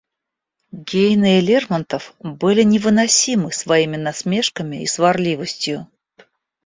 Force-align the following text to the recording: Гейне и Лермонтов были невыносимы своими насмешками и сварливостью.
Гейне 0.87 1.37
и 1.37 1.41
Лермонтов 1.41 2.15
были 2.21 2.63
невыносимы 2.63 3.51
своими 3.51 3.97
насмешками 3.97 4.81
и 4.81 4.87
сварливостью. 4.87 5.87